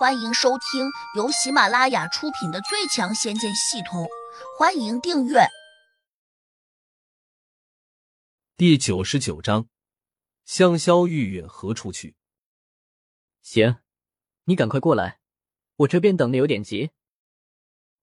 [0.00, 4.04] 欢迎收听由喜马拉雅出品的《最强仙剑系统》，
[4.58, 5.40] 欢迎订阅。
[8.56, 9.68] 第九十九章，
[10.46, 12.16] 香消玉殒何处去？
[13.42, 13.76] 行，
[14.44, 15.20] 你赶快过来，
[15.76, 16.92] 我这边等的有点急。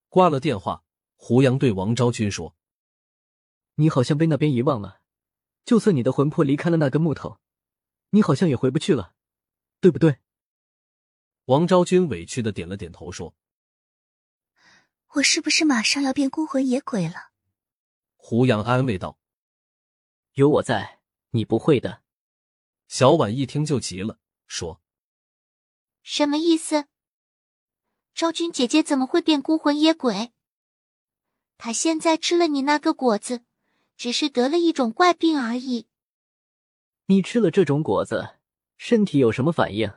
[0.08, 0.84] 挂了电话，
[1.16, 2.54] 胡杨对王昭君说
[3.74, 5.00] ：“你好像被那边遗忘了，
[5.64, 7.40] 就算你的魂魄离开了那根木头，
[8.10, 9.14] 你好像也回不去了，
[9.80, 10.18] 对不对？”
[11.48, 13.34] 王昭君委屈的点了点头，说
[15.16, 17.30] ：“我是不是马上要变孤魂野鬼了？”
[18.16, 19.18] 胡杨安慰道
[20.34, 21.00] ：“有我在，
[21.30, 22.02] 你不会的。”
[22.86, 24.82] 小婉一听就急了，说
[26.04, 26.84] ：“什么意思？
[28.14, 30.34] 昭君姐姐怎么会变孤魂野鬼？
[31.56, 33.42] 她现在吃了你那个果子，
[33.96, 35.86] 只是得了一种怪病而已。
[37.06, 38.36] 你吃了这种果子，
[38.76, 39.90] 身体有什么反应？”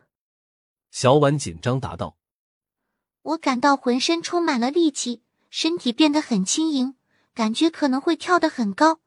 [0.92, 2.18] 小婉紧张答道
[3.24, 6.96] ：“我感到浑身充满了力气，身体变得很轻盈，
[7.34, 9.00] 感觉可能会跳得很高，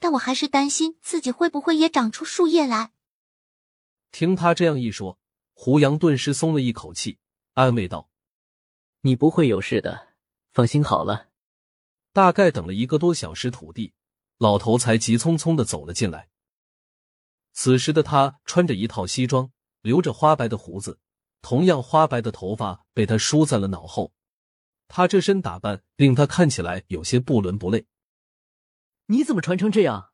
[0.00, 2.92] 但我还是担心自己会不会也长出树叶来。”
[4.10, 5.18] 听他这样一说，
[5.54, 7.18] 胡杨顿时松了一口气，
[7.54, 8.10] 安慰道
[9.02, 10.08] ：“你不会有事的，
[10.52, 11.28] 放心好了。”
[12.12, 13.94] 大概等了一个多小时，土地
[14.38, 16.28] 老头才急匆匆的走了进来。
[17.52, 19.50] 此时的他穿着一套西装，
[19.82, 20.98] 留着花白的胡子。
[21.42, 24.14] 同样花白的头发被他梳在了脑后，
[24.88, 27.86] 他这身打扮令他看起来有些不伦不类。
[29.06, 30.12] 你怎么穿成这样，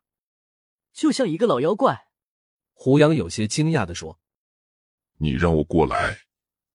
[0.93, 2.09] 就像一个老妖怪？
[2.73, 4.19] 胡杨有些惊讶的说
[5.19, 6.21] ：“你让我过来，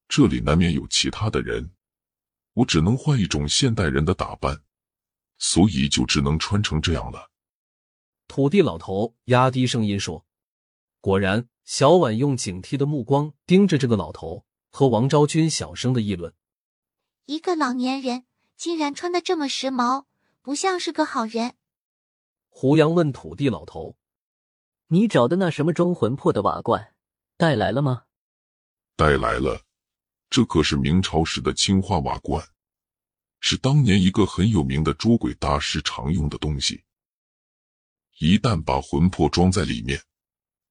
[0.08, 1.74] 这里难免有其他的人，
[2.54, 4.64] 我只能换一种现代人的打扮，
[5.38, 7.32] 所以就只能穿成这样了。”
[8.28, 10.26] 土地老头压低声音说
[11.04, 16.34] ：“果然。”小婉用警惕的目光盯着这个老头，和王昭君小声的议论
[17.26, 18.26] ：“一个老年人
[18.58, 20.04] 竟然穿的这么时髦，
[20.42, 21.56] 不像是个好人。”
[22.52, 23.96] 胡杨问土地老头
[24.92, 26.94] ：“你找的那什么装魂魄的瓦罐
[27.38, 28.04] 带来了吗
[28.98, 29.62] ？”“带来了，
[30.30, 32.46] 这可是明朝时的青花瓦罐，
[33.40, 36.84] 是当年一个很有名的捉鬼大师常用的东西。
[38.20, 40.04] 一旦把魂魄装在里面。”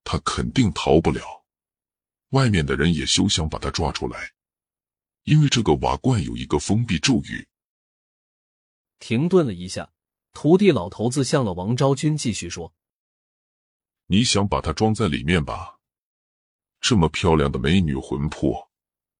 [0.04, 1.44] 他肯定逃不了，
[2.30, 4.32] 外面的人也休想把他抓出来，
[5.24, 7.48] 因为这个瓦罐有一个封闭咒语。
[8.98, 9.92] 停顿了一下，
[10.32, 12.74] 徒弟老头子向了王昭君继续说
[14.06, 15.80] ：“你想把它装在里面吧？
[16.80, 18.70] 这么漂亮的美女魂魄，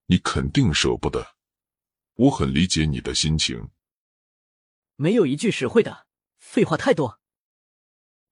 [0.07, 1.37] 你肯定舍不得。
[2.15, 3.71] 我很理解你的心情。”
[4.97, 6.07] 没有一句实惠的，
[6.39, 7.21] 废话太多。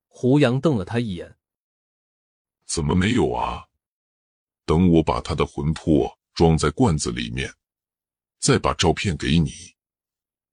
[0.06, 1.36] 胡杨瞪了他一眼。
[2.70, 3.66] 怎么没有啊？
[4.64, 7.52] 等我把他的魂魄装在罐子里面，
[8.38, 9.74] 再把照片给你，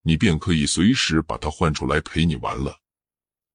[0.01, 2.81] 你便可以随时把他换出来陪你玩了。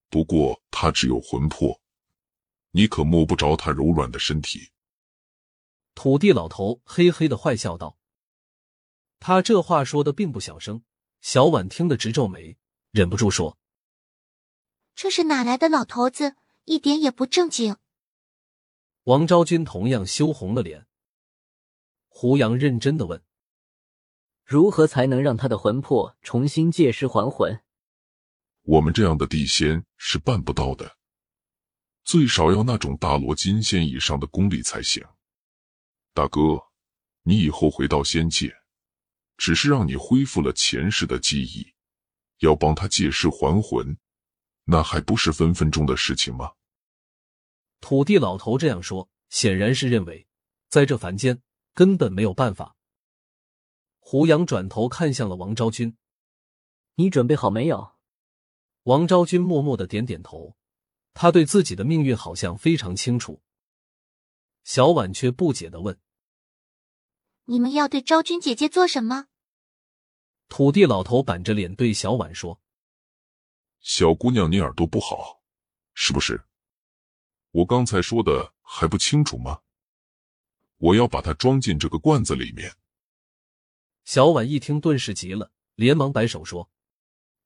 [0.08, 1.80] 不过他只有魂魄，
[2.70, 4.70] 你可摸不着他柔软的身体。
[5.96, 7.98] 土地老头嘿嘿的坏笑道
[9.18, 10.84] ：“他这话说的并不小声。”
[11.20, 12.56] 小婉听得直皱眉，
[12.92, 13.58] 忍不住说
[14.94, 16.36] ：“这是哪来的老头子？
[16.64, 17.76] 一点也不正经。”
[19.04, 20.86] 王昭君同样羞红了脸。
[22.06, 23.20] 胡杨认真的问
[24.46, 27.60] ：“如何才能让他的魂魄重新借尸还魂？”
[28.62, 30.98] 我们这样的地仙是办不到的，
[32.04, 35.04] 最少要那种大罗金仙以上的功力才行。
[36.14, 36.60] 大哥，
[37.22, 38.54] 你以后回到仙界，
[39.36, 41.74] 只是让你恢复了前世的记忆，
[42.38, 43.96] 要帮他借尸还魂，
[44.62, 46.52] 那还不是分分钟的事情吗？
[47.82, 50.28] 土地老头这样说，显然是认为
[50.68, 51.42] 在这凡间
[51.74, 52.76] 根本没有办法。
[53.98, 55.96] 胡杨转头看向了王昭君
[56.94, 57.96] ：“你准备好没有？”
[58.84, 60.56] 王昭君默默的点点头，
[61.12, 63.42] 他对自己的命运好像非常清楚。
[64.62, 65.98] 小婉却不解的问
[67.46, 69.26] ：“你们要对昭君姐姐做什么？”
[70.48, 72.60] 土地老头板着脸对小婉说
[73.82, 75.42] ：“小姑娘，你耳朵不好，
[75.94, 76.44] 是不是？”
[77.52, 79.60] 我刚才说的还不清楚吗？
[80.78, 82.74] 我要把它装进这个罐子里面。
[84.04, 86.70] 小婉一听，顿时急了，连忙摆手说：“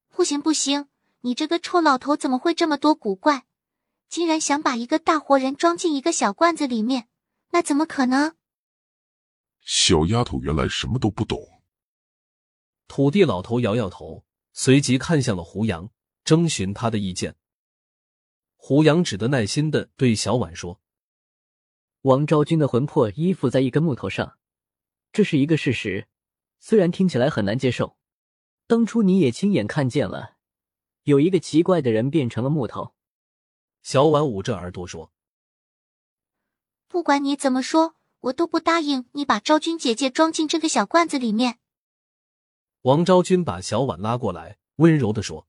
[0.08, 0.88] 不行不行，
[1.20, 3.47] 你这个臭老头怎么会这么多古怪？
[4.08, 7.09] 竟然想把一个大活人装进一个小罐子里面，
[7.50, 8.37] 那怎么可能？”
[9.61, 11.61] 小丫头原来什么都不懂。
[12.87, 15.91] 土地老头摇摇头，随即看向了胡杨，
[16.25, 17.35] 征询他的意见。
[18.56, 20.81] 胡杨只得耐心的对小婉说
[22.03, 24.38] ：“王昭君的魂魄依附在一根木头上，
[25.12, 26.08] 这是一个事实，
[26.58, 27.97] 虽然听起来很难接受。
[28.67, 30.37] 当初你也亲眼看见了，
[31.05, 32.94] 有一个奇怪的人变成了木头。
[33.82, 35.12] 小婉捂着耳朵说
[36.88, 41.61] ：“不管你怎么说，我都不答应你把昭君姐姐装进这个小罐子里面。”
[42.82, 45.47] 王昭君把小婉拉过来，温柔的说：“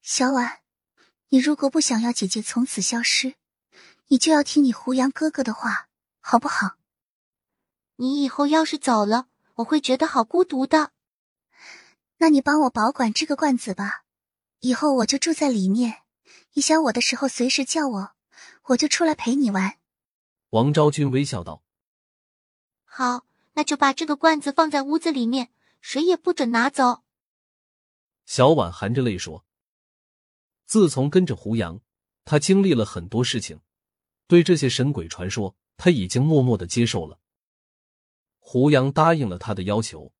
[0.00, 0.60] 小婉，
[1.36, 3.34] 你如果不想要姐姐从此消失，
[4.06, 5.86] 你就要听你胡杨哥哥的话，
[6.18, 6.78] 好不好？
[7.96, 10.92] 你以后要是走了，我会觉得好孤独的。
[12.16, 14.04] 那你帮我保管这个罐子吧，
[14.60, 16.04] 以后我就住在里面。”
[16.56, 18.12] 你想我的时候，随时叫我，
[18.68, 19.76] 我就出来陪你玩。
[20.48, 21.62] 王昭君微笑道
[22.86, 25.50] ：“好，那就把这个罐子放在屋子里面，
[25.82, 27.02] 谁也不准拿走。”
[28.24, 29.44] 小婉含着泪说
[30.66, 31.80] ：“自从跟着胡杨，
[32.24, 33.60] 他经历了很多事情，
[34.26, 37.18] 对这些神鬼传说，他已经默默的接受了。”
[38.38, 40.12] 胡杨答应了他的要求，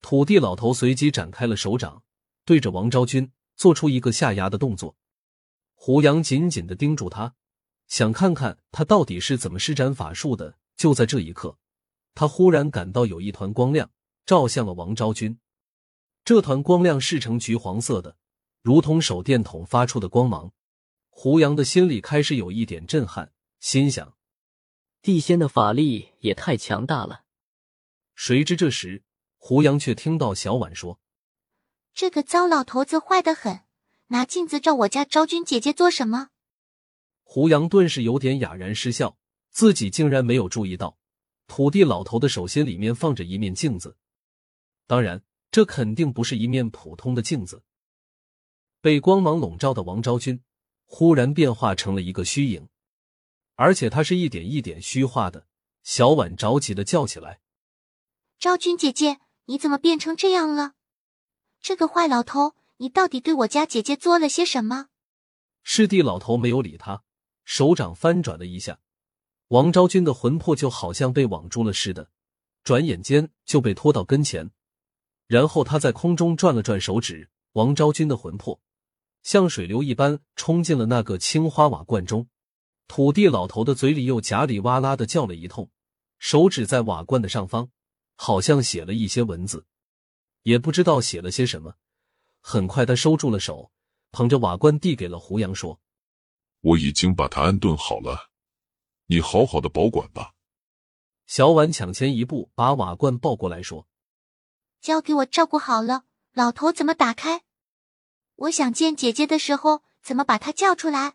[0.00, 2.02] 土地老头随即展开了手掌，
[2.44, 4.96] 对着王昭君做出一个下压的动作。
[5.74, 7.34] 胡杨紧紧的盯住他，
[7.86, 10.58] 想看看他到底是怎么施展法术的。
[10.76, 11.58] 就在这一刻，
[12.14, 13.90] 他忽然感到有一团光亮
[14.24, 15.40] 照向了王昭君。
[16.24, 18.16] 这团光亮是呈橘黄色的，
[18.68, 20.52] 如同手电筒发出的光芒。
[21.08, 24.14] 胡杨的心里开始有一点震撼，心想：
[25.00, 27.24] 地仙的法力也太强大了。
[28.14, 29.04] 谁知这时，
[29.38, 31.00] 胡杨却听到小婉说
[31.94, 33.60] ：“这个糟老头子坏得很。”
[34.08, 36.28] 拿镜子照我家昭君姐姐做什么？
[37.22, 39.16] 胡杨顿时有点哑然失笑，
[39.50, 40.98] 自己竟然没有注意到，
[41.46, 43.96] 土地老头的手心里面放着一面镜子。
[44.86, 47.62] 当然，这肯定不是一面普通的镜子。
[48.80, 50.42] 被光芒笼罩的王昭君
[50.84, 52.68] 忽然变化成了一个虚影，
[53.54, 55.46] 而且她是一点一点虚化的。
[55.82, 57.40] 小婉着急的叫起来
[58.38, 60.72] ：“昭君姐姐，你怎么变成这样了？
[61.60, 64.86] 这个坏老头！”你到底对我家姐姐做了些什么？
[65.64, 67.02] 师弟老头没有理他，
[67.44, 68.78] 手掌翻转了一下，
[69.48, 72.08] 王昭君的魂魄就好像被网住了似的，
[72.62, 74.52] 转眼间就被拖到跟前。
[75.26, 78.60] 然后他在空中转了转手指，王昭君的魂魄
[79.28, 82.30] 像水流一般冲进了那个青花瓦罐中。
[82.86, 85.70] 土地老头的嘴里又夹里哇啦的叫了一通，
[86.18, 87.68] 手指在瓦罐的上方，
[88.16, 89.66] 好像写了一些文字，
[90.44, 91.74] 也不知道写了些什么。
[92.40, 93.70] 很快，他收住了手，
[94.12, 95.78] 捧着瓦罐递给了胡杨，说
[96.64, 98.30] ：“我已经把它安顿好了，
[99.08, 100.32] 你好好的保管吧。”
[101.28, 103.86] 小婉抢前一步，把瓦罐抱过来，说
[104.80, 106.04] ：“交给我照顾好了。
[106.32, 107.42] 老头怎么打开？
[108.38, 111.14] 我想见姐姐的时候，怎么把她叫出来？”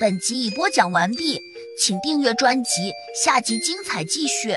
[0.00, 1.40] 本集已播讲完毕，
[1.78, 4.56] 请订阅专辑，下集精彩继续。